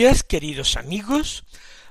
Días, 0.00 0.22
queridos 0.22 0.78
amigos. 0.78 1.44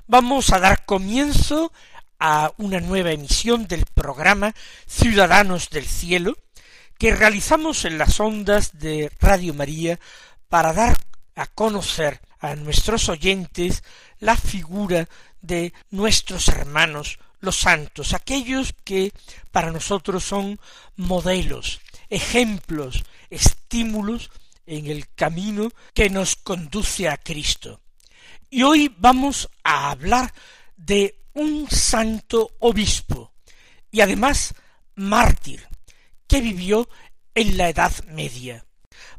Vamos 0.08 0.52
a 0.52 0.58
dar 0.58 0.84
comienzo 0.84 1.72
a 2.18 2.52
una 2.56 2.80
nueva 2.80 3.12
emisión 3.12 3.68
del 3.68 3.86
programa 3.86 4.52
Ciudadanos 4.88 5.70
del 5.70 5.86
Cielo, 5.86 6.36
que 6.98 7.14
realizamos 7.14 7.84
en 7.84 7.98
las 7.98 8.18
ondas 8.18 8.80
de 8.80 9.12
Radio 9.20 9.54
María 9.54 10.00
para 10.48 10.72
dar 10.72 10.98
a 11.36 11.46
conocer 11.46 12.20
a 12.40 12.56
nuestros 12.56 13.08
oyentes 13.08 13.84
la 14.18 14.36
figura 14.36 15.08
de 15.40 15.72
nuestros 15.92 16.48
hermanos 16.48 17.20
los 17.38 17.60
santos, 17.60 18.12
aquellos 18.12 18.74
que 18.82 19.12
para 19.52 19.70
nosotros 19.70 20.24
son 20.24 20.58
modelos, 20.96 21.80
ejemplos, 22.08 23.04
estímulos 23.30 24.32
en 24.66 24.88
el 24.88 25.08
camino 25.14 25.70
que 25.94 26.10
nos 26.10 26.34
conduce 26.34 27.08
a 27.08 27.16
Cristo. 27.16 27.80
Y 28.52 28.64
hoy 28.64 28.92
vamos 28.98 29.48
a 29.62 29.92
hablar 29.92 30.34
de 30.76 31.22
un 31.34 31.70
santo 31.70 32.50
obispo 32.58 33.32
y 33.92 34.00
además 34.00 34.54
mártir 34.96 35.68
que 36.26 36.40
vivió 36.40 36.88
en 37.32 37.56
la 37.56 37.68
Edad 37.68 37.92
Media. 38.06 38.66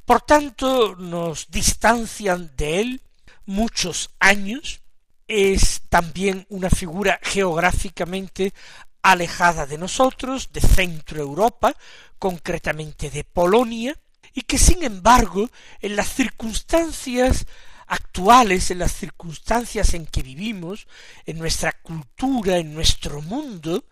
Por 0.04 0.20
tanto, 0.24 0.98
nos 0.98 1.50
distancian 1.50 2.52
de 2.58 2.82
él 2.82 3.02
muchos 3.46 4.10
años, 4.20 4.82
es 5.30 5.84
también 5.88 6.46
una 6.50 6.70
figura 6.70 7.18
geográficamente 7.24 8.54
alejada 9.02 9.66
de 9.66 9.78
nosotros, 9.78 10.52
de 10.52 10.60
Centro 10.60 11.22
Europa, 11.22 11.74
concretamente 12.20 13.10
de 13.10 13.24
Polonia, 13.24 13.98
y 14.34 14.42
que 14.42 14.58
sin 14.58 14.84
embargo 14.84 15.50
en 15.80 15.96
las 15.96 16.14
circunstancias 16.14 17.46
actuales, 17.92 18.72
en 18.72 18.80
las 18.80 18.94
circunstancias 18.94 19.94
en 19.94 20.06
que 20.06 20.24
vivimos, 20.24 20.88
en 21.26 21.38
nuestra 21.38 21.74
cultura, 21.74 22.58
en 22.58 22.74
nuestro 22.74 23.22
mundo, 23.22 23.84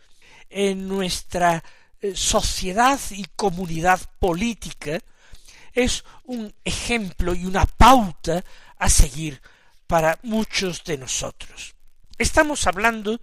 en 0.50 0.88
nuestra 0.88 1.62
eh, 2.00 2.16
sociedad 2.16 2.98
y 3.12 3.26
comunidad 3.36 4.00
política, 4.18 5.00
es 5.74 6.06
un 6.24 6.54
ejemplo 6.64 7.36
y 7.36 7.46
una 7.46 7.66
pauta 7.66 8.42
a 8.78 8.90
seguir 8.90 9.42
para 9.86 10.18
muchos 10.24 10.86
de 10.86 10.98
nosotros. 10.98 11.76
Estamos 12.18 12.68
hablando 12.68 13.20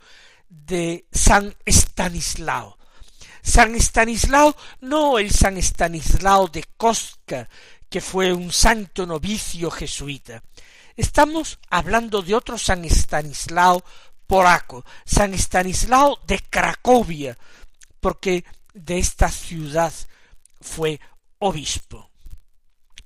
de 0.47 1.07
San 1.11 1.55
Estanislao, 1.65 2.77
San 3.43 3.75
Estanislao, 3.75 4.55
no 4.83 5.19
el 5.19 5.31
San 5.31 5.57
Estanislao 5.57 6.49
de 6.49 6.65
Kostka, 6.77 7.49
que 7.89 8.03
fue 8.03 8.33
un 8.33 8.53
santo 8.53 9.07
novicio 9.07 9.71
jesuita. 9.71 10.43
Estamos 10.97 11.59
hablando 11.69 12.23
de 12.23 12.35
otro 12.35 12.57
San 12.57 12.87
Estanislao 12.87 13.85
polaco, 14.27 14.83
San 15.05 15.35
Estanislao 15.35 16.19
de 16.27 16.39
Cracovia, 16.39 17.37
porque 18.01 18.47
de 18.73 18.99
esta 18.99 19.31
ciudad 19.31 19.93
fue 20.59 20.99
obispo. 21.39 22.11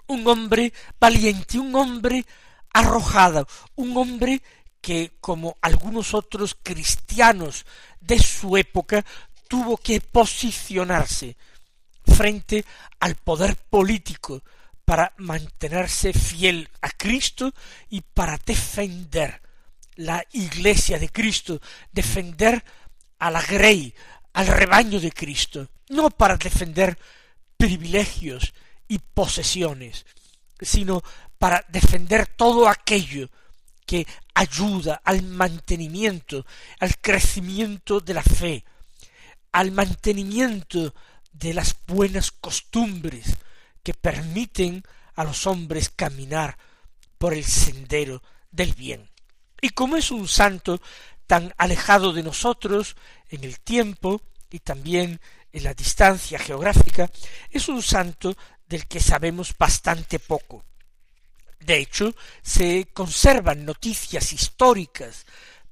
Un 0.07 0.25
hombre 0.29 0.73
valiente, 1.01 1.59
un 1.59 1.75
hombre 1.75 2.25
arrojado, 2.73 3.49
un 3.75 3.97
hombre 3.97 4.41
que, 4.81 5.13
como 5.21 5.57
algunos 5.61 6.15
otros 6.15 6.57
cristianos 6.63 7.67
de 8.01 8.21
su 8.21 8.57
época, 8.57 9.05
tuvo 9.49 9.77
que 9.77 10.01
posicionarse 10.01 11.37
frente 12.05 12.65
al 13.01 13.17
poder 13.17 13.57
político 13.57 14.43
para 14.91 15.15
mantenerse 15.19 16.13
fiel 16.13 16.69
a 16.83 16.91
Cristo 16.91 17.55
y 17.91 18.01
para 18.01 18.37
defender 18.45 19.41
la 19.95 20.21
iglesia 20.33 20.99
de 20.99 21.09
Cristo, 21.11 21.61
defender 21.93 22.65
a 23.21 23.31
la 23.31 23.41
grey, 23.41 23.95
al 24.33 24.49
rebaño 24.49 24.99
de 24.99 25.13
Cristo, 25.13 25.69
no 25.91 26.11
para 26.11 26.37
defender 26.37 26.99
privilegios 27.57 28.53
y 28.89 28.99
posesiones, 28.99 30.07
sino 30.61 31.05
para 31.39 31.65
defender 31.69 32.27
todo 32.27 32.69
aquello 32.69 33.31
que 33.87 34.05
ayuda 34.35 35.03
al 35.05 35.23
mantenimiento, 35.23 36.45
al 36.81 36.99
crecimiento 36.99 38.01
de 38.01 38.15
la 38.15 38.25
fe, 38.25 38.65
al 39.53 39.71
mantenimiento 39.71 40.93
de 41.31 41.55
las 41.55 41.77
buenas 41.87 42.33
costumbres 42.33 43.37
que 43.83 43.95
permiten 43.95 44.83
a 45.15 45.25
los 45.25 45.47
hombres 45.47 45.91
caminar 45.91 46.57
por 47.19 47.35
el 47.35 47.45
sendero 47.45 48.23
del 48.51 48.75
bien. 48.75 49.11
Y 49.61 49.71
como 49.71 49.97
es 49.97 50.11
un 50.11 50.27
santo 50.27 50.81
tan 51.27 51.55
alejado 51.59 52.13
de 52.13 52.23
nosotros 52.23 52.97
en 53.29 53.45
el 53.45 53.61
tiempo 53.61 54.23
y 54.51 54.61
también 54.61 55.21
en 55.53 55.65
la 55.65 55.75
distancia 55.75 56.39
geográfica, 56.39 57.11
es 57.51 57.69
un 57.69 57.83
santo 57.83 58.37
del 58.67 58.87
que 58.87 59.01
sabemos 59.01 59.55
bastante 59.57 60.19
poco. 60.19 60.65
De 61.59 61.79
hecho, 61.79 62.15
se 62.43 62.89
conservan 62.93 63.65
noticias 63.65 64.33
históricas, 64.33 65.27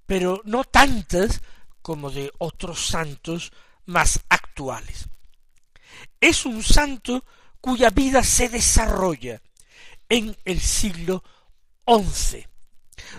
pero 0.04 0.42
no 0.44 0.64
tantas 0.64 1.40
como 1.80 2.10
de 2.10 2.30
otros 2.38 2.86
santos 2.86 3.52
más 3.86 4.20
actuales. 4.28 5.08
Es 6.20 6.44
un 6.44 6.62
santo 6.62 7.24
cuya 7.60 7.90
vida 7.90 8.22
se 8.22 8.48
desarrolla 8.48 9.40
en 10.08 10.36
el 10.44 10.60
siglo 10.60 11.22
XI, 11.86 12.46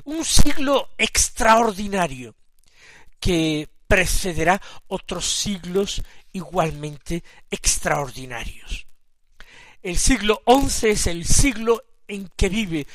un 0.06 0.26
siglo 0.26 0.90
extraordinario 0.98 2.36
que 3.20 3.70
precederá 3.88 4.62
otros 4.88 5.30
siglos 5.32 6.02
igualmente 6.32 7.24
extraordinarios. 7.50 8.88
El 9.82 9.98
siglo 9.98 10.42
XI 10.46 10.90
es 10.90 11.08
el 11.08 11.26
siglo 11.26 11.84
en 12.08 12.30
que 12.36 12.50
vive 12.50 12.88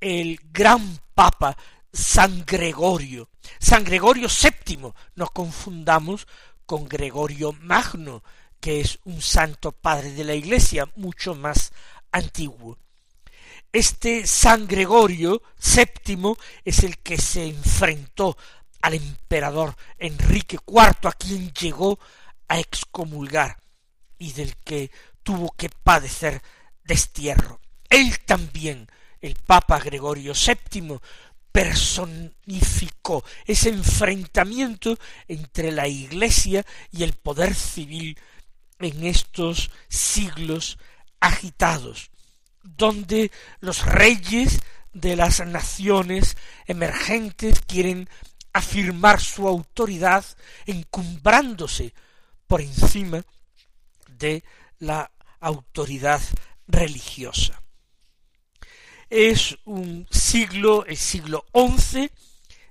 el 0.00 0.38
gran 0.52 1.00
Papa 1.14 1.56
San 1.92 2.44
Gregorio, 2.44 3.30
San 3.58 3.84
Gregorio 3.84 4.28
VII, 4.28 4.92
no 5.14 5.26
confundamos 5.28 6.26
con 6.66 6.86
Gregorio 6.86 7.52
Magno, 7.60 8.22
que 8.60 8.80
es 8.80 8.98
un 9.04 9.20
santo 9.20 9.72
padre 9.72 10.12
de 10.12 10.24
la 10.24 10.34
Iglesia 10.34 10.88
mucho 10.96 11.34
más 11.34 11.72
antiguo. 12.12 12.78
Este 13.72 14.26
San 14.26 14.66
Gregorio 14.66 15.42
VII 15.58 16.34
es 16.64 16.82
el 16.82 16.98
que 16.98 17.18
se 17.18 17.46
enfrentó 17.46 18.36
al 18.80 18.94
emperador 18.94 19.76
Enrique 19.98 20.58
IV, 20.66 21.08
a 21.08 21.12
quien 21.12 21.52
llegó 21.52 21.98
a 22.48 22.58
excomulgar 22.58 23.58
y 24.18 24.32
del 24.32 24.56
que 24.56 24.90
tuvo 25.22 25.50
que 25.56 25.68
padecer 25.68 26.40
destierro. 26.84 27.60
Él 27.90 28.18
también, 28.24 28.86
el 29.20 29.34
Papa 29.34 29.78
Gregorio 29.80 30.32
VII, 30.32 30.98
personificó 31.52 33.24
ese 33.44 33.70
enfrentamiento 33.70 34.98
entre 35.26 35.72
la 35.72 35.88
Iglesia 35.88 36.64
y 36.92 37.02
el 37.02 37.14
poder 37.14 37.54
civil 37.54 38.18
en 38.78 39.06
estos 39.06 39.70
siglos 39.88 40.78
agitados, 41.20 42.10
donde 42.62 43.30
los 43.60 43.84
reyes 43.84 44.60
de 44.92 45.16
las 45.16 45.44
naciones 45.46 46.36
emergentes 46.66 47.60
quieren 47.60 48.08
afirmar 48.52 49.20
su 49.20 49.46
autoridad 49.46 50.24
encumbrándose 50.64 51.92
por 52.46 52.60
encima 52.60 53.22
de 54.08 54.42
la 54.78 55.10
autoridad 55.40 56.22
religiosa. 56.66 57.62
Es 59.10 59.58
un 59.64 60.06
siglo, 60.10 60.86
el 60.86 60.96
siglo 60.96 61.44
XI, 61.54 62.10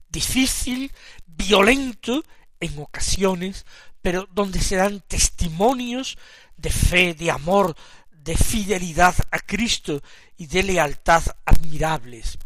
difícil, 0.09 0.91
violento 1.25 2.23
en 2.59 2.79
ocasiones, 2.79 3.65
pero 4.05 4.29
donde 4.31 4.61
se 4.61 4.75
dan 4.75 5.01
testimonios 5.01 6.19
de 6.57 6.69
fe, 6.69 7.15
de 7.15 7.31
amor, 7.31 7.75
de 8.11 8.37
fidelidad 8.37 9.15
a 9.31 9.39
Cristo 9.39 10.03
y 10.37 10.45
de 10.45 10.61
lealtad 10.61 11.23
admirables. 11.43 12.37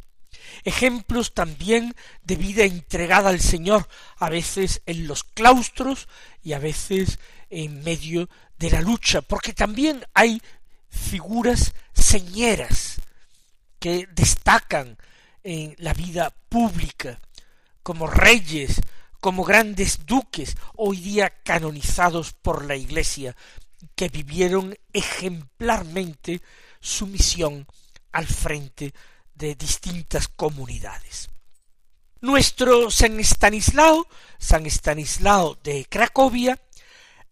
Ejemplos 0.64 1.34
también 1.34 1.98
de 2.24 2.38
vida 2.38 2.64
entregada 2.64 3.30
al 3.30 3.42
Señor, 3.42 3.90
a 4.20 4.30
veces 4.30 4.82
en 4.86 5.06
los 5.06 5.26
claustros 5.26 6.08
y 6.42 6.54
a 6.54 6.60
veces 6.60 7.20
en 7.50 7.84
medio 7.84 8.30
de 8.58 8.70
la 8.70 8.80
lucha, 8.80 9.22
porque 9.22 9.52
también 9.52 10.06
hay 10.14 10.42
figuras 10.88 11.74
señeras 11.94 13.02
que 13.80 14.08
destacan 14.14 14.98
en 15.44 15.76
la 15.80 15.94
vida 15.94 16.34
pública, 16.48 17.20
como 17.84 18.08
reyes, 18.08 18.80
como 19.20 19.44
grandes 19.44 20.06
duques, 20.06 20.56
hoy 20.76 20.98
día 20.98 21.30
canonizados 21.44 22.34
por 22.34 22.66
la 22.66 22.76
Iglesia, 22.76 23.36
que 23.96 24.10
vivieron 24.10 24.78
ejemplarmente 24.94 26.42
su 26.80 27.08
misión 27.08 27.68
al 28.12 28.28
frente 28.28 28.94
de 29.34 29.56
distintas 29.56 30.28
comunidades. 30.28 31.30
Nuestro 32.22 32.92
San 32.92 33.20
Estanislao, 33.20 34.08
San 34.38 34.66
Estanislao 34.66 35.56
de 35.64 35.86
Cracovia, 35.90 36.60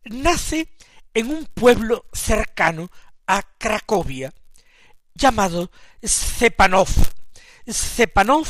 nace 0.05 0.69
en 1.13 1.29
un 1.29 1.45
pueblo 1.45 2.05
cercano 2.13 2.89
a 3.25 3.43
Cracovia, 3.57 4.33
llamado 5.13 5.71
Stepanov. 6.03 6.89
Stepanov 7.67 8.47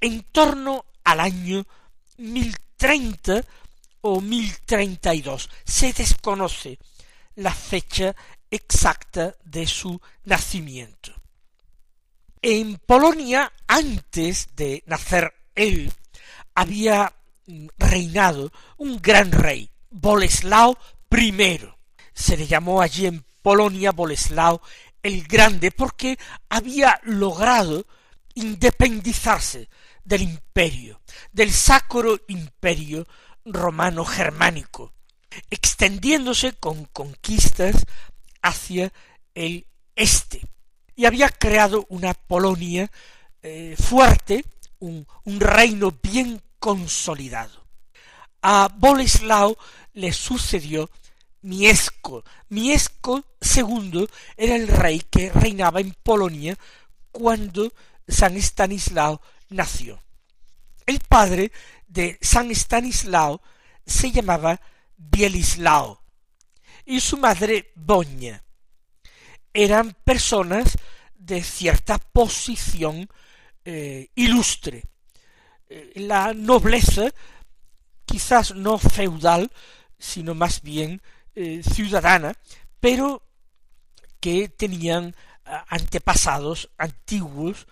en 0.00 0.22
torno 0.22 0.84
al 1.02 1.20
año 1.20 1.66
1030 2.16 3.42
o 4.02 4.20
1032. 4.20 5.50
Se 5.64 5.92
desconoce 5.92 6.78
la 7.36 7.52
fecha 7.52 8.14
exacta 8.50 9.34
de 9.44 9.66
su 9.66 10.00
nacimiento. 10.24 11.12
En 12.42 12.76
Polonia, 12.76 13.52
antes 13.66 14.54
de 14.54 14.82
nacer 14.86 15.32
él, 15.54 15.92
había 16.54 17.12
reinado 17.78 18.52
un 18.76 19.00
gran 19.00 19.32
rey, 19.32 19.70
Boleslao 19.90 20.78
I. 21.10 21.60
Se 22.12 22.36
le 22.36 22.46
llamó 22.46 22.80
allí 22.80 23.06
en 23.06 23.24
Polonia 23.42 23.92
Boleslao 23.92 24.60
el 25.02 25.24
Grande 25.24 25.70
porque 25.70 26.18
había 26.48 27.00
logrado 27.04 27.86
independizarse 28.34 29.68
del 30.04 30.22
imperio, 30.22 31.00
del 31.32 31.52
sacro 31.52 32.18
imperio 32.28 33.06
romano 33.44 34.04
germánico, 34.04 34.92
extendiéndose 35.50 36.52
con 36.52 36.84
conquistas 36.86 37.84
hacia 38.42 38.92
el 39.34 39.66
este 39.96 40.42
y 40.96 41.06
había 41.06 41.28
creado 41.28 41.86
una 41.88 42.14
Polonia 42.14 42.90
eh, 43.42 43.76
fuerte, 43.78 44.44
un, 44.78 45.06
reino 45.26 45.92
bien 46.02 46.42
consolidado. 46.58 47.64
A 48.42 48.68
Boleslao 48.74 49.56
le 49.94 50.12
sucedió 50.12 50.90
Miesco. 51.42 52.24
Miesco 52.48 53.24
II 53.40 54.06
era 54.36 54.56
el 54.56 54.68
rey 54.68 55.00
que 55.10 55.30
reinaba 55.30 55.80
en 55.80 55.94
Polonia 56.02 56.58
cuando 57.10 57.72
San 58.06 58.36
Estanislao 58.36 59.20
nació. 59.54 60.02
El 60.86 61.00
padre 61.00 61.52
de 61.86 62.18
San 62.20 62.50
Estanislao 62.50 63.40
se 63.86 64.10
llamaba 64.10 64.60
Bielislao 64.96 66.02
y 66.84 67.00
su 67.00 67.16
madre 67.16 67.72
Boña 67.74 68.42
eran 69.52 69.94
personas 70.04 70.76
de 71.14 71.42
cierta 71.42 71.98
posición 71.98 73.08
eh, 73.64 74.10
ilustre. 74.16 74.84
Eh, 75.68 75.92
la 75.94 76.34
nobleza, 76.34 77.10
quizás 78.04 78.54
no 78.54 78.78
feudal, 78.78 79.50
sino 79.98 80.34
más 80.34 80.60
bien 80.60 81.00
eh, 81.34 81.62
ciudadana, 81.62 82.36
pero 82.80 83.22
que 84.20 84.48
tenían 84.48 85.14
antepasados 85.44 86.70
antiguos 86.78 87.66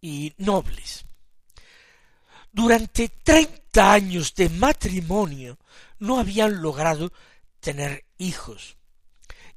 y 0.00 0.34
nobles. 0.36 1.06
Durante 2.54 3.08
treinta 3.08 3.92
años 3.92 4.32
de 4.36 4.48
matrimonio 4.48 5.58
no 5.98 6.20
habían 6.20 6.62
logrado 6.62 7.12
tener 7.58 8.04
hijos 8.16 8.76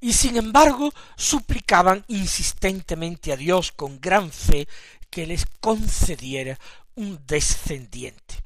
y 0.01 0.13
sin 0.13 0.35
embargo 0.35 0.91
suplicaban 1.15 2.03
insistentemente 2.07 3.31
a 3.31 3.38
Dios 3.38 3.71
con 3.71 4.01
gran 4.01 4.31
fe 4.31 4.67
que 5.11 5.27
les 5.27 5.45
concediera 5.59 6.57
un 6.95 7.21
descendiente. 7.27 8.44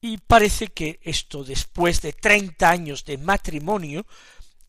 Y 0.00 0.18
parece 0.18 0.68
que 0.68 1.00
esto 1.02 1.42
después 1.42 2.00
de 2.00 2.12
treinta 2.12 2.70
años 2.70 3.04
de 3.04 3.18
matrimonio, 3.18 4.06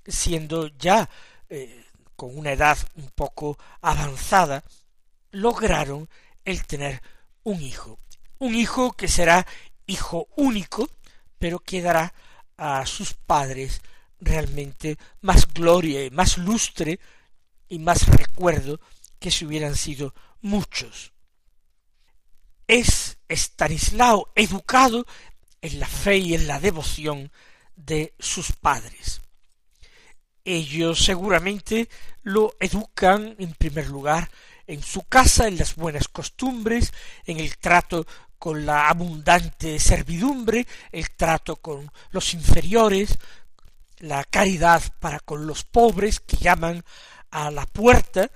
siendo 0.07 0.69
ya 0.69 1.07
eh, 1.49 1.85
con 2.15 2.35
una 2.35 2.53
edad 2.53 2.79
un 2.95 3.11
poco 3.11 3.59
avanzada, 3.81 4.63
lograron 5.29 6.09
el 6.43 6.65
tener 6.65 6.99
un 7.43 7.61
hijo, 7.61 7.99
un 8.39 8.55
hijo 8.55 8.93
que 8.93 9.07
será 9.07 9.45
hijo 9.85 10.27
único, 10.35 10.89
pero 11.37 11.59
que 11.59 11.81
dará 11.81 12.13
a 12.57 12.85
sus 12.85 13.13
padres 13.13 13.81
realmente 14.19 14.97
más 15.21 15.47
gloria 15.53 16.03
y 16.03 16.09
más 16.09 16.37
lustre 16.37 16.99
y 17.69 17.79
más 17.79 18.07
recuerdo 18.07 18.79
que 19.19 19.31
si 19.31 19.45
hubieran 19.45 19.75
sido 19.75 20.13
muchos. 20.41 21.13
Es 22.67 23.17
Estanislao 23.27 24.31
educado 24.35 25.05
en 25.61 25.79
la 25.79 25.87
fe 25.87 26.17
y 26.17 26.33
en 26.33 26.47
la 26.47 26.59
devoción 26.59 27.31
de 27.75 28.13
sus 28.19 28.51
padres. 28.53 29.21
Ellos 30.45 31.03
seguramente 31.03 31.89
lo 32.23 32.55
educan 32.59 33.35
en 33.39 33.53
primer 33.53 33.87
lugar 33.87 34.29
en 34.69 34.83
su 34.83 35.01
casa, 35.03 35.47
en 35.47 35.57
las 35.57 35.75
buenas 35.75 36.07
costumbres, 36.07 36.93
en 37.25 37.39
el 37.39 37.57
trato 37.57 38.05
con 38.39 38.65
la 38.65 38.89
abundante 38.89 39.79
servidumbre, 39.79 40.65
el 40.91 41.11
trato 41.11 41.57
con 41.57 41.91
los 42.11 42.33
inferiores, 42.33 43.17
la 43.99 44.23
caridad 44.23 44.81
para 44.99 45.19
con 45.19 45.45
los 45.45 45.65
pobres 45.65 46.21
que 46.21 46.37
llaman 46.37 46.83
a 47.29 47.51
la 47.51 47.65
puerta 47.65 48.31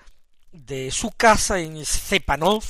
de 0.52 0.92
su 0.92 1.10
casa 1.12 1.60
en 1.60 1.84
Stepanov 1.84 2.64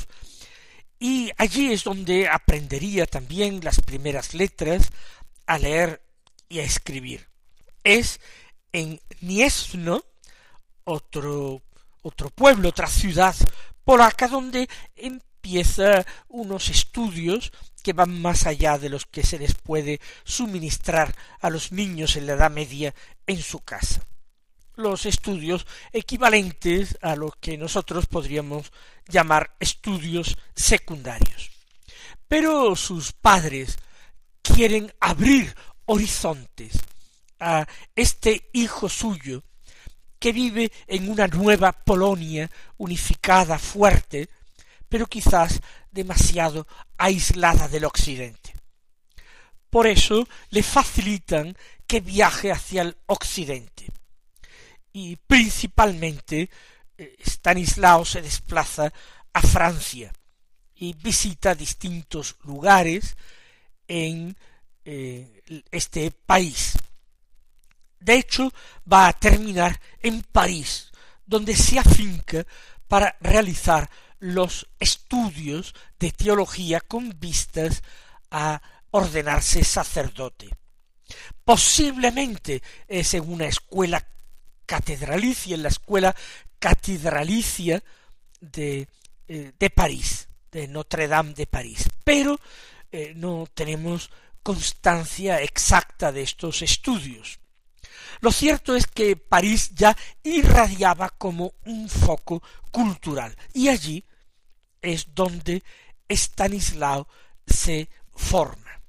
y 0.99 1.31
allí 1.37 1.73
es 1.73 1.83
donde 1.83 2.29
aprendería 2.29 3.05
también 3.05 3.59
las 3.61 3.81
primeras 3.81 4.33
letras 4.33 4.89
a 5.45 5.57
leer 5.57 6.01
y 6.47 6.59
a 6.59 6.63
escribir. 6.63 7.27
Es 7.83 8.21
en 8.71 9.01
Niesno, 9.19 10.05
otro, 10.85 11.61
otro 12.03 12.29
pueblo, 12.29 12.69
otra 12.69 12.87
ciudad 12.87 13.35
polaca, 13.83 14.29
donde 14.29 14.69
empieza 15.43 16.05
unos 16.29 16.69
estudios 16.69 17.51
que 17.83 17.91
van 17.91 18.21
más 18.21 18.47
allá 18.47 18.77
de 18.77 18.87
los 18.87 19.05
que 19.05 19.23
se 19.23 19.37
les 19.37 19.53
puede 19.55 19.99
suministrar 20.23 21.13
a 21.41 21.49
los 21.49 21.73
niños 21.73 22.15
en 22.15 22.27
la 22.27 22.33
Edad 22.33 22.49
Media 22.49 22.95
en 23.27 23.41
su 23.41 23.59
casa. 23.59 24.01
Los 24.75 25.05
estudios 25.05 25.67
equivalentes 25.91 26.97
a 27.01 27.17
lo 27.17 27.29
que 27.41 27.57
nosotros 27.57 28.05
podríamos 28.05 28.71
llamar 29.09 29.53
estudios 29.59 30.37
secundarios. 30.55 31.51
Pero 32.29 32.73
sus 32.77 33.11
padres 33.11 33.77
quieren 34.41 34.93
abrir 35.01 35.53
horizontes 35.85 36.79
a 37.37 37.67
este 37.97 38.49
hijo 38.53 38.87
suyo 38.87 39.43
que 40.19 40.31
vive 40.31 40.71
en 40.87 41.11
una 41.11 41.27
nueva 41.27 41.73
Polonia 41.73 42.49
unificada, 42.77 43.59
fuerte, 43.59 44.29
pero 44.93 45.07
quizás 45.07 45.59
demasiado 45.89 46.67
aislada 46.99 47.67
del 47.67 47.85
occidente. 47.85 48.53
Por 49.71 49.87
eso 49.87 50.27
le 50.51 50.61
facilitan 50.61 51.57
que 51.87 51.99
viaje 51.99 52.51
hacia 52.51 52.83
el 52.83 52.95
occidente. 53.07 53.87
Y 54.91 55.15
principalmente 55.15 56.47
eh, 56.95 57.15
Stanislao 57.25 58.05
se 58.05 58.21
desplaza 58.21 58.93
a 59.33 59.41
Francia 59.41 60.13
y 60.75 60.93
visita 60.93 61.55
distintos 61.55 62.35
lugares 62.43 63.17
en 63.87 64.37
eh, 64.85 65.41
este 65.71 66.11
país. 66.11 66.73
De 67.99 68.13
hecho, 68.13 68.53
va 68.85 69.07
a 69.07 69.13
terminar 69.13 69.81
en 70.03 70.21
París, 70.21 70.91
donde 71.25 71.55
se 71.55 71.79
afinca 71.79 72.45
para 72.87 73.17
realizar 73.21 73.89
los 74.23 74.69
estudios 74.79 75.75
de 75.99 76.13
teología 76.13 76.79
con 76.79 77.19
vistas 77.19 77.83
a 78.31 78.61
ordenarse 78.91 79.65
sacerdote. 79.65 80.49
Posiblemente 81.43 82.63
es 82.87 83.15
en 83.15 83.29
una 83.29 83.47
escuela 83.47 84.07
catedralicia, 84.65 85.55
en 85.55 85.63
la 85.63 85.67
escuela 85.67 86.15
catedralicia 86.57 87.83
de, 88.39 88.87
eh, 89.27 89.51
de 89.59 89.69
París, 89.69 90.29
de 90.53 90.69
Notre 90.69 91.09
Dame 91.09 91.33
de 91.33 91.45
París, 91.45 91.89
pero 92.05 92.39
eh, 92.93 93.11
no 93.17 93.45
tenemos 93.53 94.09
constancia 94.41 95.41
exacta 95.41 96.13
de 96.13 96.21
estos 96.21 96.61
estudios. 96.61 97.39
Lo 98.21 98.31
cierto 98.31 98.73
es 98.73 98.87
que 98.87 99.17
París 99.17 99.71
ya 99.75 99.97
irradiaba 100.23 101.09
como 101.09 101.55
un 101.65 101.89
foco 101.89 102.41
cultural 102.71 103.35
y 103.53 103.67
allí 103.67 104.05
es 104.83 105.15
donde 105.15 105.63
Stanislao 106.07 107.07
se 107.47 107.89
forma. 108.13 108.81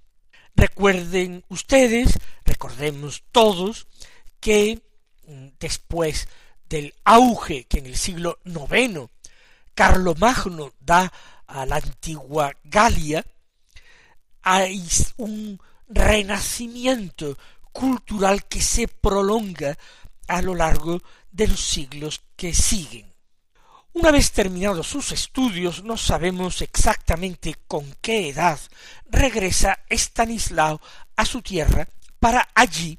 Recuerden 0.55 1.45
ustedes, 1.49 2.19
recordemos 2.45 3.25
todos, 3.33 3.87
que 4.41 4.83
mm, 5.27 5.49
después 5.59 6.29
del 6.69 6.95
auge 7.05 7.65
que 7.65 7.79
en 7.79 7.87
el 7.87 7.97
siglo 7.97 8.39
IX 8.45 9.09
Carlomagno 9.75 10.73
da 10.81 11.13
a 11.47 11.67
la 11.67 11.77
antigua 11.77 12.53
Galia, 12.65 13.25
hay 14.43 14.87
un 15.17 15.61
renacimiento 15.89 17.39
cultural 17.73 18.45
que 18.45 18.61
se 18.61 18.89
prolonga 18.89 19.77
a 20.29 20.43
lo 20.43 20.55
largo 20.55 21.03
de 21.33 21.49
los 21.49 21.61
siglos 21.61 22.23
que 22.37 22.55
siguen. 22.55 23.14
Una 23.95 24.11
vez 24.11 24.33
terminados 24.33 24.89
sus 24.89 25.13
estudios, 25.13 25.85
no 25.85 25.97
sabemos 25.97 26.61
exactamente 26.63 27.55
con 27.69 27.95
qué 28.01 28.29
edad, 28.29 28.59
regresa 29.09 29.79
Stanislao 29.89 30.81
a 31.15 31.25
su 31.25 31.41
tierra 31.43 31.87
para 32.19 32.49
allí 32.57 32.99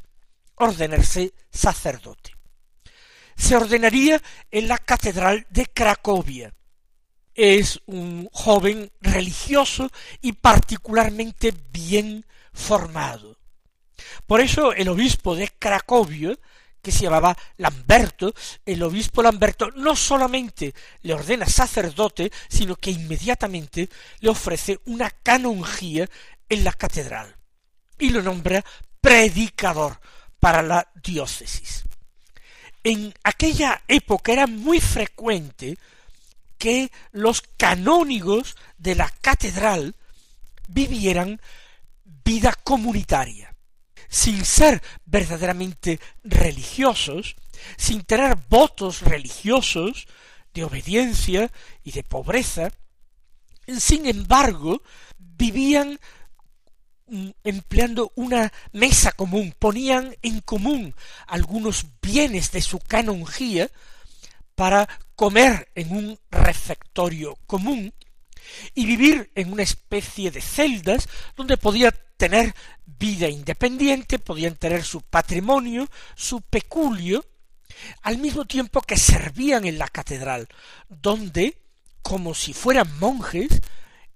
ordenarse 0.56 1.34
sacerdote. 1.52 2.34
Se 3.36 3.58
ordenaría 3.58 4.22
en 4.50 4.70
la 4.70 4.78
catedral 4.78 5.46
de 5.50 5.66
Cracovia. 5.66 6.54
Es 7.34 7.82
un 7.88 8.30
joven 8.32 8.90
religioso 9.02 9.92
y 10.22 10.32
particularmente 10.32 11.54
bien 11.74 12.26
formado. 12.54 13.38
Por 14.26 14.40
eso 14.40 14.72
el 14.72 14.88
obispo 14.88 15.36
de 15.36 15.50
Cracovia, 15.60 16.40
que 16.86 16.92
se 16.92 17.02
llamaba 17.02 17.36
Lamberto, 17.58 18.32
el 18.64 18.84
obispo 18.84 19.24
Lamberto 19.24 19.72
no 19.72 19.96
solamente 19.96 20.72
le 21.02 21.16
ordena 21.16 21.48
sacerdote, 21.48 22.32
sino 22.48 22.76
que 22.76 22.92
inmediatamente 22.92 23.90
le 24.20 24.30
ofrece 24.30 24.80
una 24.86 25.10
canonjía 25.10 26.08
en 26.48 26.64
la 26.64 26.74
catedral 26.74 27.36
y 27.98 28.10
lo 28.10 28.22
nombra 28.22 28.64
predicador 29.02 30.00
para 30.40 30.62
la 30.62 30.88
diócesis. 31.04 31.86
En 32.84 33.12
aquella 33.24 33.82
época 33.88 34.32
era 34.32 34.46
muy 34.46 34.80
frecuente 34.80 35.80
que 36.60 36.92
los 37.14 37.42
canónigos 37.58 38.56
de 38.78 38.94
la 38.94 39.10
catedral 39.10 39.96
vivieran 40.68 41.42
vida 42.24 42.54
comunitaria 42.64 43.55
sin 44.16 44.46
ser 44.46 44.82
verdaderamente 45.06 46.00
religiosos, 46.24 47.36
sin 47.76 48.06
tener 48.06 48.38
votos 48.48 49.02
religiosos 49.02 50.08
de 50.54 50.64
obediencia 50.64 51.52
y 51.84 51.92
de 51.92 52.02
pobreza, 52.04 52.72
sin 53.78 54.06
embargo, 54.06 54.82
vivían 55.18 56.00
mm, 57.08 57.30
empleando 57.44 58.14
una 58.16 58.54
mesa 58.72 59.12
común, 59.12 59.54
ponían 59.60 60.16
en 60.22 60.40
común 60.40 60.96
algunos 61.28 61.86
bienes 62.02 62.54
de 62.54 62.62
su 62.62 62.80
canonjía 62.80 63.70
para 64.56 64.88
comer 65.18 65.70
en 65.76 65.92
un 65.92 66.20
refectorio 66.32 67.38
común 67.48 67.94
y 68.74 68.86
vivir 68.86 69.32
en 69.36 69.52
una 69.52 69.64
especie 69.64 70.32
de 70.32 70.42
celdas 70.42 71.08
donde 71.36 71.58
podía 71.58 71.92
tener 71.92 72.56
vida 72.86 73.28
independiente, 73.28 74.20
podían 74.20 74.56
tener 74.56 74.84
su 74.84 75.02
patrimonio, 75.02 75.88
su 76.16 76.42
peculio, 76.42 77.26
al 78.02 78.18
mismo 78.18 78.46
tiempo 78.46 78.82
que 78.82 78.98
servían 78.98 79.66
en 79.66 79.78
la 79.78 79.88
catedral, 79.88 80.48
donde, 80.88 81.58
como 82.02 82.34
si 82.34 82.54
fueran 82.54 82.90
monjes, 83.00 83.62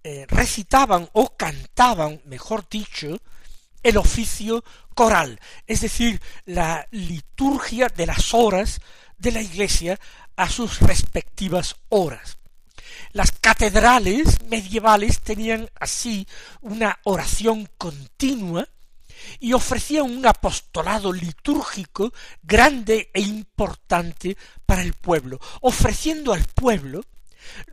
eh, 0.04 0.26
recitaban 0.30 1.10
o 1.14 1.36
cantaban, 1.36 2.22
mejor 2.26 2.68
dicho, 2.70 3.20
el 3.84 3.98
oficio 3.98 4.64
coral, 4.96 5.40
es 5.68 5.82
decir, 5.82 6.22
la 6.46 6.88
liturgia 6.92 7.88
de 7.90 8.06
las 8.06 8.34
horas 8.34 8.82
de 9.18 9.32
la 9.32 9.42
iglesia 9.42 10.00
a 10.36 10.50
sus 10.50 10.80
respectivas 10.80 11.76
horas. 11.90 12.38
Las 13.12 13.32
catedrales 13.32 14.44
medievales 14.44 15.22
tenían 15.22 15.70
así 15.80 16.28
una 16.62 17.00
oración 17.04 17.68
continua 17.78 18.68
y 19.40 19.54
ofrecían 19.54 20.06
un 20.06 20.26
apostolado 20.26 21.12
litúrgico 21.12 22.14
grande 22.42 23.10
e 23.14 23.22
importante 23.22 24.38
para 24.66 24.82
el 24.82 24.94
pueblo, 24.94 25.40
ofreciendo 25.62 26.34
al 26.34 26.44
pueblo 26.46 27.04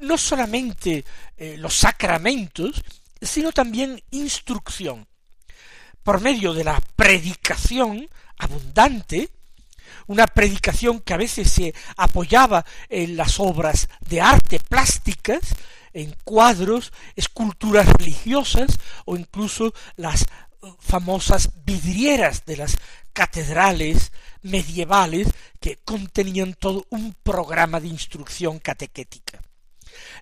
no 0.00 0.16
solamente 0.16 1.04
eh, 1.37 1.56
los 1.58 1.75
sacramentos, 1.75 2.82
sino 3.20 3.52
también 3.52 4.02
instrucción. 4.11 5.06
Por 6.02 6.20
medio 6.20 6.54
de 6.54 6.64
la 6.64 6.80
predicación 6.94 8.08
abundante, 8.38 9.30
una 10.07 10.26
predicación 10.26 11.00
que 11.00 11.14
a 11.14 11.19
veces 11.19 11.50
se 11.50 11.75
apoyaba 11.97 12.64
en 12.88 13.16
las 13.16 13.40
obras 13.40 13.88
de 14.00 14.21
arte 14.21 14.61
plásticas, 14.61 15.40
en 15.93 16.14
cuadros, 16.25 16.93
esculturas 17.16 17.88
religiosas 17.88 18.78
o 19.05 19.16
incluso 19.16 19.73
las 19.97 20.26
famosas 20.78 21.50
vidrieras 21.64 22.45
de 22.45 22.57
las 22.57 22.76
catedrales 23.12 24.12
medievales 24.43 25.28
que 25.61 25.76
contenían 25.85 26.55
todo 26.55 26.87
un 26.90 27.14
programa 27.23 27.81
de 27.81 27.88
instrucción 27.88 28.59
catequética. 28.59 29.40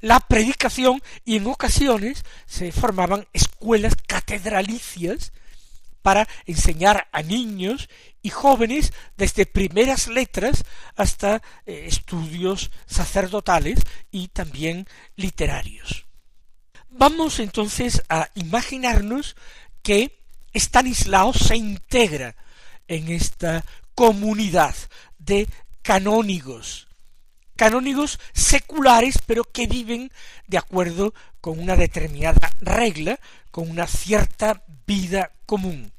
La 0.01 0.21
predicación 0.21 1.03
y 1.25 1.37
en 1.37 1.47
ocasiones 1.47 2.25
se 2.47 2.71
formaban 2.71 3.27
escuelas 3.33 3.95
catedralicias 4.07 5.33
para 6.05 6.29
enseñar 6.45 7.09
a 7.13 7.23
niños 7.23 7.89
y 8.21 8.29
jóvenes 8.29 8.93
desde 9.17 9.47
primeras 9.47 10.07
letras 10.07 10.63
hasta 10.97 11.41
eh, 11.65 11.87
estudios 11.87 12.71
sacerdotales 12.85 13.79
y 14.11 14.29
también 14.29 14.87
literarios. 15.17 16.05
Vamos 16.91 17.41
entonces 17.41 18.03
a 18.11 18.29
imaginarnos 18.35 19.35
que 19.83 20.21
Stanislao 20.53 21.33
se 21.33 21.57
integra 21.57 22.37
en 22.87 23.09
esta 23.09 23.65
comunidad 23.95 24.75
de 25.19 25.49
canónigos, 25.81 26.87
canónigos 27.57 28.21
seculares, 28.35 29.17
pero 29.25 29.45
que 29.45 29.67
viven 29.67 30.13
de 30.49 30.59
acuerdo 30.59 31.15
con 31.41 31.59
una 31.59 31.77
determinada 31.77 32.53
regla, 32.61 33.19
con 33.51 33.71
una 33.71 33.87
cierta 33.87 34.64
vida 34.87 35.33
común 35.47 35.95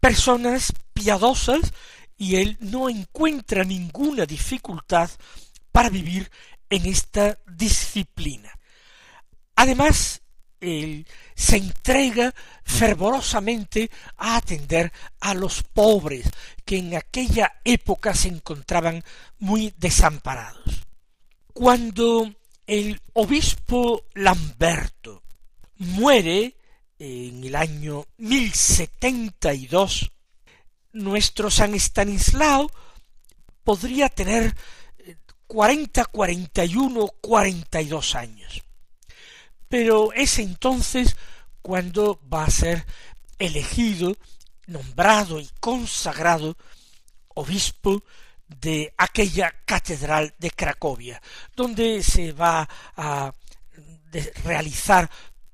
personas 0.00 0.72
piadosas 0.92 1.72
y 2.16 2.36
él 2.36 2.56
no 2.60 2.88
encuentra 2.88 3.64
ninguna 3.64 4.26
dificultad 4.26 5.10
para 5.70 5.90
vivir 5.90 6.30
en 6.70 6.86
esta 6.86 7.38
disciplina. 7.46 8.50
Además, 9.56 10.22
él 10.60 11.06
se 11.34 11.56
entrega 11.56 12.34
fervorosamente 12.64 13.90
a 14.16 14.36
atender 14.36 14.92
a 15.20 15.34
los 15.34 15.62
pobres 15.62 16.28
que 16.64 16.78
en 16.78 16.96
aquella 16.96 17.60
época 17.64 18.14
se 18.14 18.28
encontraban 18.28 19.04
muy 19.38 19.72
desamparados. 19.78 20.86
Cuando 21.52 22.34
el 22.66 23.00
obispo 23.12 24.04
Lamberto 24.14 25.22
muere 25.76 26.57
en 26.98 27.44
el 27.44 27.54
año 27.54 28.06
1072, 28.16 30.10
nuestro 30.92 31.50
San 31.50 31.74
Estanislao 31.74 32.70
podría 33.62 34.08
tener 34.08 34.56
eh, 34.98 35.16
cuarenta, 35.46 36.06
cuarenta 36.06 36.64
y 36.64 36.76
uno, 36.76 37.08
cuarenta 37.20 37.80
y 37.80 37.88
dos 37.88 38.14
años. 38.14 38.62
Pero 39.68 40.12
es 40.12 40.38
entonces 40.38 41.16
cuando 41.62 42.20
va 42.32 42.44
a 42.44 42.50
ser 42.50 42.86
elegido, 43.38 44.16
nombrado 44.66 45.38
y 45.40 45.48
consagrado 45.60 46.56
obispo 47.28 48.02
de 48.48 48.92
aquella 48.96 49.54
catedral 49.64 50.34
de 50.38 50.50
Cracovia, 50.50 51.20
donde 51.54 52.02
se 52.02 52.32
va 52.32 52.68
a 52.96 53.32
realizar 54.44 55.08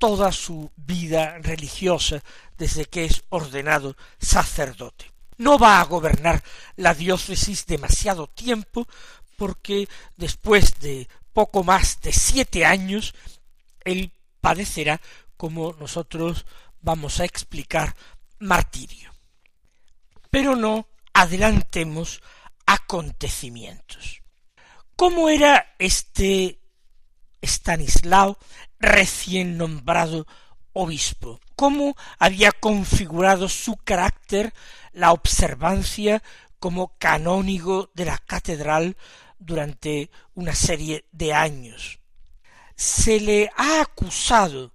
toda 0.07 0.33
su 0.33 0.71
vida 0.77 1.39
religiosa 1.39 2.23
desde 2.59 2.85
que 2.85 3.07
es 3.07 3.25
ordenado 3.31 3.97
sacerdote. 4.21 5.11
No 5.39 5.59
va 5.59 5.81
a 5.81 5.85
gobernar 5.85 6.45
la 6.77 6.93
diócesis 6.93 7.65
demasiado 7.65 8.27
tiempo 8.27 8.87
porque 9.39 9.89
después 10.19 10.79
de 10.81 11.09
poco 11.33 11.65
más 11.65 12.03
de 12.03 12.13
siete 12.13 12.67
años 12.67 13.15
él 13.83 14.13
padecerá, 14.43 15.01
como 15.39 15.73
nosotros 15.73 16.45
vamos 16.83 17.21
a 17.21 17.25
explicar, 17.25 17.97
martirio. 18.41 19.11
Pero 20.29 20.55
no 20.55 20.87
adelantemos 21.15 22.21
acontecimientos. 22.67 24.21
¿Cómo 24.97 25.31
era 25.31 25.75
este 25.79 26.59
Stanislao 27.45 28.39
recién 28.79 29.57
nombrado 29.57 30.27
obispo? 30.73 31.41
¿Cómo 31.57 31.97
había 32.19 32.53
configurado 32.53 33.49
su 33.49 33.77
carácter 33.77 34.53
la 34.93 35.13
observancia 35.13 36.23
como 36.59 36.97
canónigo 36.99 37.91
de 37.95 38.05
la 38.07 38.19
catedral 38.19 38.97
durante 39.39 40.11
una 40.35 40.55
serie 40.55 41.07
de 41.13 41.33
años? 41.33 42.01
Se 42.77 43.21
le 43.21 43.51
ha 43.57 43.81
acusado 43.81 44.73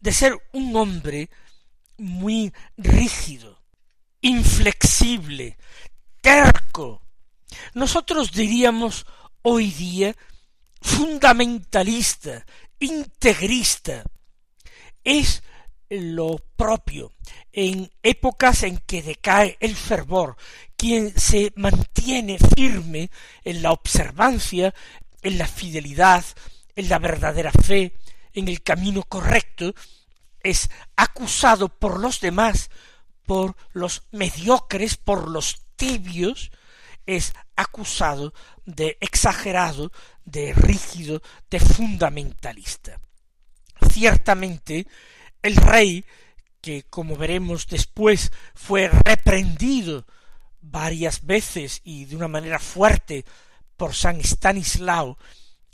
de 0.00 0.12
ser 0.12 0.36
un 0.52 0.74
hombre 0.76 1.30
muy 1.98 2.52
rígido, 2.76 3.62
inflexible, 4.20 5.58
terco. 6.20 7.02
Nosotros 7.74 8.32
diríamos 8.32 9.06
hoy 9.42 9.70
día 9.70 10.16
fundamentalista, 10.84 12.44
integrista. 12.78 14.04
Es 15.02 15.42
lo 15.88 16.36
propio 16.56 17.12
en 17.52 17.90
épocas 18.02 18.62
en 18.62 18.78
que 18.78 19.02
decae 19.02 19.56
el 19.60 19.74
fervor, 19.76 20.36
quien 20.76 21.18
se 21.18 21.52
mantiene 21.56 22.38
firme 22.38 23.10
en 23.44 23.62
la 23.62 23.72
observancia, 23.72 24.74
en 25.22 25.38
la 25.38 25.48
fidelidad, 25.48 26.24
en 26.76 26.88
la 26.88 26.98
verdadera 26.98 27.50
fe, 27.50 27.96
en 28.34 28.48
el 28.48 28.62
camino 28.62 29.02
correcto, 29.04 29.74
es 30.42 30.70
acusado 30.96 31.68
por 31.70 31.98
los 31.98 32.20
demás, 32.20 32.70
por 33.24 33.56
los 33.72 34.02
mediocres, 34.10 34.96
por 34.96 35.30
los 35.30 35.62
tibios, 35.76 36.50
es 37.06 37.32
acusado 37.56 38.34
de 38.64 38.96
exagerado, 39.00 39.92
de 40.24 40.52
rígido, 40.52 41.22
de 41.50 41.60
fundamentalista. 41.60 43.00
Ciertamente, 43.92 44.86
el 45.42 45.56
rey, 45.56 46.04
que 46.60 46.84
como 46.84 47.16
veremos 47.16 47.66
después 47.66 48.32
fue 48.54 48.88
reprendido 48.88 50.06
varias 50.60 51.26
veces 51.26 51.80
y 51.84 52.06
de 52.06 52.16
una 52.16 52.28
manera 52.28 52.58
fuerte 52.58 53.24
por 53.76 53.94
San 53.94 54.20
Stanislao, 54.20 55.18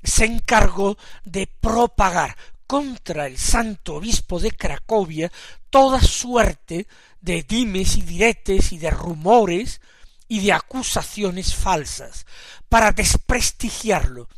se 0.02 0.24
encargó 0.24 0.96
de 1.24 1.46
propagar 1.46 2.36
contra 2.66 3.26
el 3.26 3.36
santo 3.36 3.96
obispo 3.96 4.38
de 4.40 4.52
Cracovia 4.52 5.30
toda 5.70 6.00
suerte 6.00 6.86
de 7.20 7.42
dimes 7.42 7.96
y 7.96 8.02
diretes 8.02 8.72
y 8.72 8.78
de 8.78 8.90
rumores 8.90 9.80
y 10.30 10.38
de 10.38 10.52
acusaciones 10.52 11.56
falsas 11.56 12.24
para 12.68 12.92
desprestigiarlo 12.92 14.28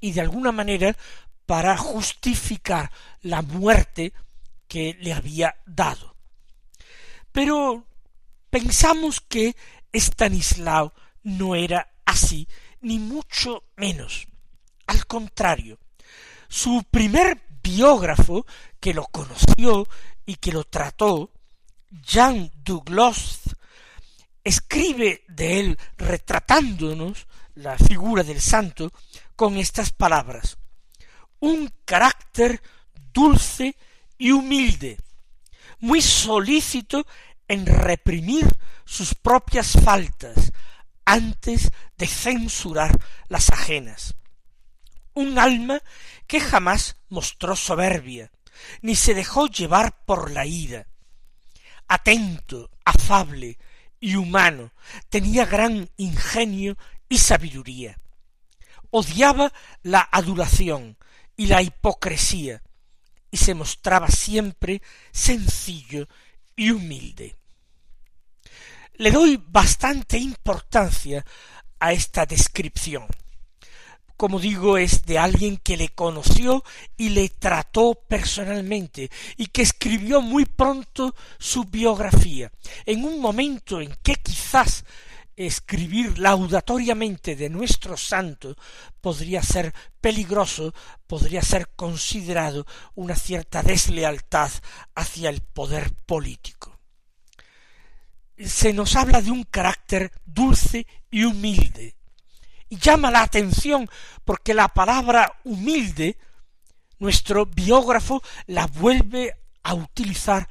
y 0.00 0.12
de 0.12 0.22
alguna 0.22 0.50
manera 0.50 0.96
para 1.44 1.76
justificar 1.76 2.90
la 3.20 3.42
muerte 3.42 4.14
que 4.66 4.96
le 4.98 5.12
había 5.12 5.54
dado. 5.66 6.16
Pero 7.32 7.84
pensamos 8.48 9.20
que 9.20 9.54
Stanislao 9.92 10.94
no 11.22 11.54
era 11.54 11.86
así, 12.06 12.48
ni 12.80 12.98
mucho 12.98 13.64
menos. 13.76 14.26
Al 14.86 15.06
contrario, 15.06 15.78
su 16.48 16.82
primer 16.90 17.42
biógrafo, 17.62 18.46
que 18.80 18.94
lo 18.94 19.04
conoció 19.04 19.86
y 20.24 20.36
que 20.36 20.50
lo 20.50 20.64
trató, 20.64 21.30
Jean 21.90 22.50
Douglas, 22.64 23.40
escribe 24.44 25.24
de 25.28 25.60
él 25.60 25.78
retratándonos 25.96 27.26
la 27.54 27.76
figura 27.78 28.22
del 28.22 28.40
santo 28.40 28.92
con 29.36 29.56
estas 29.56 29.92
palabras 29.92 30.58
un 31.42 31.74
carácter 31.84 32.62
dulce 33.12 33.76
y 34.16 34.30
humilde, 34.30 34.96
muy 35.80 36.00
solícito 36.00 37.04
en 37.48 37.66
reprimir 37.66 38.46
sus 38.84 39.16
propias 39.16 39.72
faltas 39.72 40.52
antes 41.04 41.72
de 41.98 42.06
censurar 42.06 42.96
las 43.26 43.50
ajenas. 43.50 44.14
Un 45.14 45.36
alma 45.36 45.80
que 46.28 46.38
jamás 46.38 46.96
mostró 47.08 47.56
soberbia, 47.56 48.30
ni 48.80 48.94
se 48.94 49.12
dejó 49.12 49.48
llevar 49.48 50.04
por 50.04 50.30
la 50.30 50.46
ira. 50.46 50.86
Atento, 51.88 52.70
afable 52.84 53.58
y 54.02 54.16
humano, 54.16 54.72
tenía 55.08 55.46
gran 55.46 55.88
ingenio 55.96 56.76
y 57.08 57.18
sabiduría. 57.18 57.96
Odiaba 58.90 59.52
la 59.84 60.06
adulación 60.10 60.98
y 61.36 61.46
la 61.46 61.62
hipocresía, 61.62 62.62
y 63.30 63.36
se 63.36 63.54
mostraba 63.54 64.08
siempre 64.08 64.82
sencillo 65.12 66.08
y 66.56 66.72
humilde. 66.72 67.36
Le 68.94 69.12
doy 69.12 69.42
bastante 69.46 70.18
importancia 70.18 71.24
a 71.78 71.92
esta 71.92 72.26
descripción. 72.26 73.06
Como 74.22 74.38
digo, 74.38 74.78
es 74.78 75.04
de 75.04 75.18
alguien 75.18 75.56
que 75.56 75.76
le 75.76 75.88
conoció 75.88 76.62
y 76.96 77.08
le 77.08 77.28
trató 77.28 77.96
personalmente 78.06 79.10
y 79.36 79.46
que 79.46 79.62
escribió 79.62 80.20
muy 80.20 80.44
pronto 80.44 81.16
su 81.40 81.64
biografía, 81.64 82.52
en 82.86 83.04
un 83.04 83.18
momento 83.18 83.80
en 83.80 83.92
que 84.00 84.14
quizás 84.14 84.84
escribir 85.34 86.20
laudatoriamente 86.20 87.34
de 87.34 87.50
nuestro 87.50 87.96
santo 87.96 88.54
podría 89.00 89.42
ser 89.42 89.74
peligroso, 90.00 90.72
podría 91.08 91.42
ser 91.42 91.70
considerado 91.74 92.64
una 92.94 93.16
cierta 93.16 93.64
deslealtad 93.64 94.52
hacia 94.94 95.30
el 95.30 95.40
poder 95.40 95.92
político. 96.06 96.78
Se 98.38 98.72
nos 98.72 98.94
habla 98.94 99.20
de 99.20 99.32
un 99.32 99.42
carácter 99.42 100.12
dulce 100.24 100.86
y 101.10 101.24
humilde. 101.24 101.96
Llama 102.80 103.10
la 103.10 103.22
atención 103.22 103.88
porque 104.24 104.54
la 104.54 104.68
palabra 104.68 105.40
humilde, 105.44 106.16
nuestro 106.98 107.44
biógrafo 107.44 108.22
la 108.46 108.66
vuelve 108.66 109.34
a 109.62 109.74
utilizar 109.74 110.48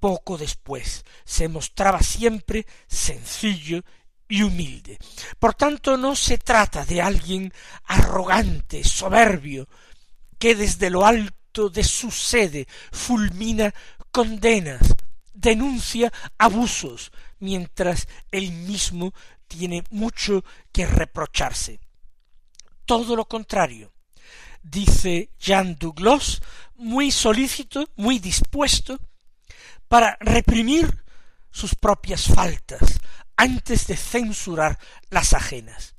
poco 0.00 0.38
después. 0.38 1.04
Se 1.26 1.46
mostraba 1.48 2.00
siempre 2.00 2.66
sencillo 2.86 3.82
y 4.28 4.42
humilde. 4.44 4.98
Por 5.38 5.54
tanto, 5.54 5.98
no 5.98 6.16
se 6.16 6.38
trata 6.38 6.86
de 6.86 7.02
alguien 7.02 7.52
arrogante, 7.84 8.82
soberbio, 8.82 9.68
que 10.38 10.54
desde 10.54 10.88
lo 10.88 11.04
alto 11.04 11.68
de 11.68 11.84
su 11.84 12.10
sede 12.10 12.66
fulmina 12.92 13.74
condenas, 14.10 14.94
denuncia 15.34 16.10
abusos, 16.38 17.12
mientras 17.40 18.08
él 18.30 18.52
mismo 18.52 19.12
tiene 19.48 19.82
mucho 19.90 20.44
que 20.72 20.86
reprocharse. 20.86 21.80
Todo 22.84 23.16
lo 23.16 23.26
contrario, 23.26 23.92
dice 24.62 25.30
Jean 25.40 25.76
Douglas, 25.78 26.40
muy 26.76 27.10
solícito, 27.10 27.88
muy 27.96 28.18
dispuesto 28.18 29.00
para 29.88 30.16
reprimir 30.20 31.02
sus 31.50 31.74
propias 31.74 32.26
faltas, 32.26 33.00
antes 33.36 33.86
de 33.86 33.96
censurar 33.96 34.78
las 35.10 35.32
ajenas. 35.32 35.94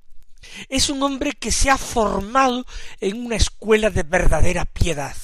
Es 0.68 0.90
un 0.90 1.02
hombre 1.04 1.34
que 1.34 1.52
se 1.52 1.70
ha 1.70 1.78
formado 1.78 2.66
en 3.00 3.26
una 3.26 3.36
escuela 3.36 3.90
de 3.90 4.04
verdadera 4.04 4.66
piedad, 4.66 5.16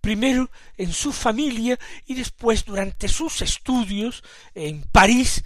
primero 0.00 0.50
en 0.76 0.92
su 0.92 1.12
familia 1.12 1.78
y 2.06 2.14
después 2.14 2.64
durante 2.64 3.08
sus 3.08 3.42
estudios 3.42 4.22
en 4.54 4.82
París 4.82 5.44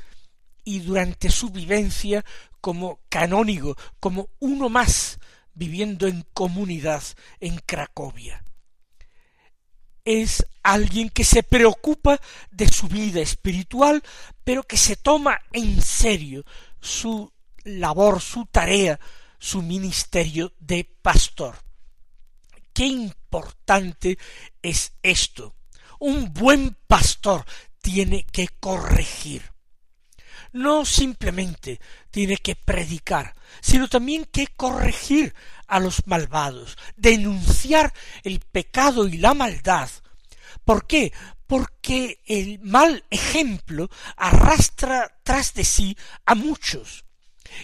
y 0.66 0.81
durante 0.81 1.31
su 1.31 1.48
vivencia 1.48 2.22
como 2.61 3.00
canónigo, 3.09 3.74
como 4.00 4.29
uno 4.40 4.68
más 4.68 5.18
viviendo 5.55 6.07
en 6.07 6.26
comunidad 6.35 7.02
en 7.40 7.57
Cracovia 7.64 8.42
es 10.07 10.46
alguien 10.62 11.11
que 11.11 11.24
se 11.24 11.42
preocupa 11.42 12.18
de 12.50 12.68
su 12.68 12.88
vida 12.88 13.20
espiritual, 13.20 14.02
pero 14.44 14.62
que 14.62 14.76
se 14.76 14.96
toma 14.96 15.40
en 15.52 15.83
serio 15.83 16.44
su 16.81 17.31
labor, 17.64 18.22
su 18.22 18.46
tarea, 18.46 18.98
su 19.38 19.62
ministerio 19.62 20.52
de 20.61 20.85
pastor. 21.02 21.57
Qué 22.72 22.87
importante 22.87 24.16
es 24.62 24.92
esto. 25.02 25.57
Un 25.98 26.33
buen 26.33 26.76
pastor 26.87 27.44
tiene 27.83 28.24
que 28.31 28.46
corregir. 28.61 29.42
No 30.57 30.87
simplemente 30.87 31.79
tiene 32.11 32.38
que 32.38 32.57
predicar, 32.57 33.35
sino 33.61 33.88
también 33.88 34.25
que 34.25 34.47
corregir 34.47 35.35
a 35.66 35.79
los 35.79 36.07
malvados, 36.07 36.79
denunciar 36.97 37.92
el 38.25 38.40
pecado 38.40 39.07
y 39.07 39.19
la 39.19 39.35
maldad. 39.35 39.90
¿Por 40.64 40.87
qué? 40.87 41.12
Porque 41.47 42.23
el 42.25 42.59
mal 42.61 43.05
ejemplo 43.11 43.90
arrastra 44.16 45.19
tras 45.25 45.53
de 45.53 45.62
sí 45.62 45.95
a 46.25 46.35
muchos. 46.35 47.05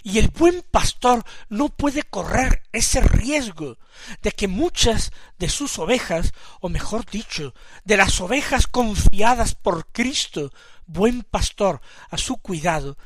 Y 0.02 0.18
el 0.18 0.28
buen 0.28 0.62
pastor 0.62 1.24
no 1.48 1.70
puede 1.70 2.02
correr 2.02 2.62
ese 2.72 3.00
riesgo 3.00 3.78
de 4.20 4.32
que 4.32 4.48
muchas 4.48 5.12
de 5.38 5.48
sus 5.48 5.78
ovejas, 5.78 6.34
o 6.60 6.68
mejor 6.68 7.06
dicho, 7.06 7.54
de 7.84 7.96
las 7.96 8.20
ovejas 8.20 8.66
confiadas 8.66 9.54
por 9.54 9.86
Cristo, 9.92 10.52
buen 10.92 11.22
pastor, 11.22 11.80
a 12.10 12.18
su 12.18 12.36
cuidado, 12.36 12.96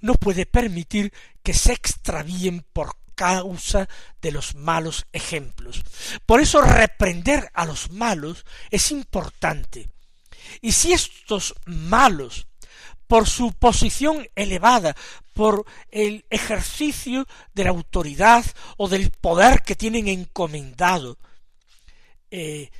no 0.00 0.14
puede 0.14 0.46
permitir 0.46 1.12
que 1.42 1.54
se 1.54 1.72
extravíen 1.72 2.64
por 2.72 2.96
causa 3.14 3.88
de 4.20 4.30
los 4.30 4.54
malos 4.54 5.06
ejemplos. 5.12 5.82
Por 6.26 6.40
eso 6.40 6.60
reprender 6.60 7.50
a 7.54 7.64
los 7.64 7.90
malos 7.90 8.44
es 8.70 8.90
importante. 8.92 9.88
Y 10.60 10.72
si 10.72 10.92
estos 10.92 11.54
malos 11.64 12.46
por 13.06 13.28
su 13.28 13.52
posición 13.52 14.28
elevada, 14.34 14.96
por 15.32 15.64
el 15.90 16.24
ejercicio 16.30 17.26
de 17.54 17.64
la 17.64 17.70
autoridad 17.70 18.44
o 18.76 18.88
del 18.88 19.10
poder 19.10 19.62
que 19.62 19.76
tienen 19.76 20.08
encomendado, 20.08 21.18
eh, 22.30 22.70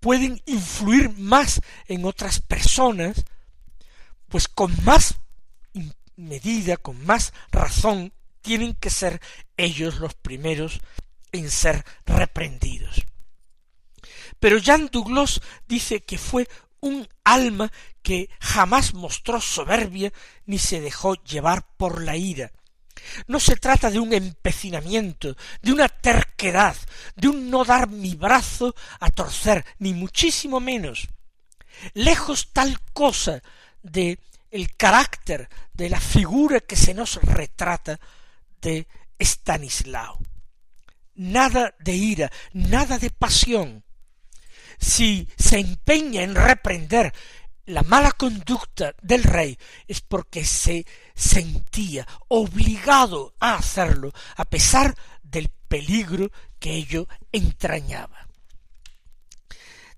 pueden 0.00 0.40
influir 0.46 1.10
más 1.10 1.60
en 1.86 2.04
otras 2.04 2.40
personas, 2.40 3.24
pues 4.28 4.48
con 4.48 4.72
más 4.84 5.16
medida, 6.16 6.76
con 6.76 7.04
más 7.04 7.32
razón, 7.50 8.12
tienen 8.40 8.74
que 8.74 8.90
ser 8.90 9.20
ellos 9.56 9.98
los 9.98 10.14
primeros 10.14 10.80
en 11.32 11.50
ser 11.50 11.84
reprendidos. 12.06 13.02
Pero 14.40 14.58
Jan 14.62 14.88
Douglas 14.92 15.40
dice 15.66 16.00
que 16.00 16.18
fue 16.18 16.48
un 16.80 17.08
alma 17.24 17.72
que 18.02 18.30
jamás 18.40 18.94
mostró 18.94 19.40
soberbia 19.40 20.12
ni 20.46 20.58
se 20.58 20.80
dejó 20.80 21.14
llevar 21.24 21.66
por 21.76 22.02
la 22.02 22.16
ira. 22.16 22.52
No 23.26 23.40
se 23.40 23.56
trata 23.56 23.90
de 23.90 23.98
un 23.98 24.12
empecinamiento, 24.12 25.36
de 25.62 25.72
una 25.72 25.88
terquedad, 25.88 26.76
de 27.16 27.28
un 27.28 27.50
no 27.50 27.64
dar 27.64 27.88
mi 27.88 28.14
brazo 28.14 28.74
a 29.00 29.10
torcer, 29.10 29.64
ni 29.78 29.94
muchísimo 29.94 30.60
menos. 30.60 31.08
Lejos 31.94 32.52
tal 32.52 32.80
cosa 32.92 33.42
de 33.82 34.18
el 34.50 34.74
carácter 34.76 35.48
de 35.74 35.90
la 35.90 36.00
figura 36.00 36.60
que 36.60 36.76
se 36.76 36.94
nos 36.94 37.16
retrata 37.16 37.98
de 38.60 38.86
Stanislao. 39.18 40.18
Nada 41.14 41.74
de 41.80 41.94
ira, 41.94 42.32
nada 42.52 42.98
de 42.98 43.10
pasión, 43.10 43.84
si 44.78 45.28
se 45.36 45.58
empeña 45.58 46.22
en 46.22 46.34
reprender 46.34 47.12
la 47.66 47.82
mala 47.82 48.12
conducta 48.12 48.94
del 49.02 49.24
rey 49.24 49.58
es 49.86 50.00
porque 50.00 50.44
se 50.44 50.86
sentía 51.14 52.06
obligado 52.28 53.34
a 53.40 53.56
hacerlo 53.56 54.12
a 54.36 54.44
pesar 54.46 54.96
del 55.22 55.50
peligro 55.68 56.30
que 56.58 56.72
ello 56.72 57.06
entrañaba. 57.30 58.26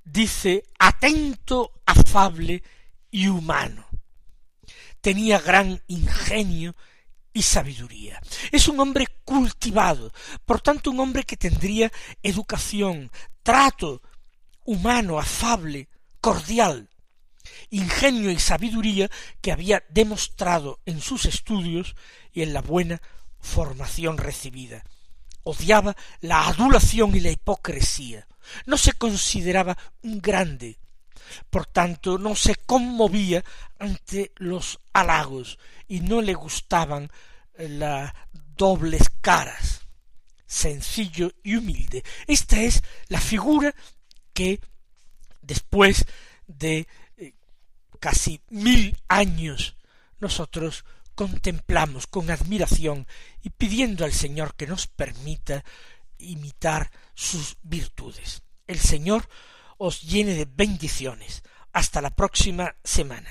Dice 0.02 0.64
atento, 0.78 1.72
afable 1.86 2.62
y 3.10 3.28
humano. 3.28 3.86
Tenía 5.00 5.38
gran 5.38 5.82
ingenio 5.86 6.76
y 7.32 7.42
sabiduría. 7.42 8.20
Es 8.50 8.68
un 8.68 8.80
hombre 8.80 9.06
cultivado, 9.24 10.12
por 10.44 10.60
tanto 10.60 10.90
un 10.90 11.00
hombre 11.00 11.24
que 11.24 11.36
tendría 11.36 11.90
educación, 12.22 13.10
trato 13.42 14.02
humano, 14.64 15.18
afable, 15.18 15.88
cordial, 16.20 16.90
ingenio 17.70 18.30
y 18.30 18.38
sabiduría 18.38 19.10
que 19.40 19.52
había 19.52 19.82
demostrado 19.88 20.80
en 20.84 21.00
sus 21.00 21.24
estudios 21.24 21.94
y 22.32 22.42
en 22.42 22.52
la 22.52 22.60
buena 22.60 23.00
formación 23.38 24.18
recibida. 24.18 24.84
Odiaba 25.42 25.96
la 26.20 26.46
adulación 26.46 27.14
y 27.16 27.20
la 27.20 27.30
hipocresía. 27.30 28.26
No 28.66 28.76
se 28.76 28.92
consideraba 28.92 29.78
un 30.02 30.20
grande, 30.20 30.78
por 31.50 31.66
tanto 31.66 32.18
no 32.18 32.34
se 32.34 32.54
conmovía 32.54 33.44
ante 33.78 34.32
los 34.36 34.80
halagos 34.92 35.58
y 35.88 36.00
no 36.00 36.22
le 36.22 36.34
gustaban 36.34 37.10
las 37.56 38.12
dobles 38.56 39.10
caras. 39.20 39.82
Sencillo 40.46 41.32
y 41.42 41.56
humilde. 41.56 42.02
Esta 42.26 42.60
es 42.60 42.82
la 43.08 43.20
figura 43.20 43.74
que 44.32 44.60
después 45.42 46.06
de 46.46 46.86
eh, 47.16 47.34
casi 48.00 48.40
mil 48.48 48.96
años 49.08 49.76
nosotros 50.18 50.84
contemplamos 51.14 52.06
con 52.06 52.30
admiración 52.30 53.06
y 53.42 53.50
pidiendo 53.50 54.04
al 54.04 54.12
Señor 54.12 54.54
que 54.54 54.66
nos 54.66 54.86
permita 54.86 55.64
imitar 56.18 56.90
sus 57.14 57.56
virtudes. 57.62 58.42
El 58.66 58.78
Señor 58.78 59.28
os 59.80 60.02
llene 60.02 60.34
de 60.34 60.44
bendiciones. 60.44 61.42
Hasta 61.72 62.02
la 62.02 62.10
próxima 62.10 62.76
semana. 62.84 63.30